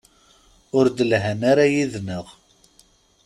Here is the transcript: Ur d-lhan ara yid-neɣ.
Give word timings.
Ur 0.77 0.85
d-lhan 0.89 1.41
ara 1.51 1.65
yid-neɣ. 1.73 2.25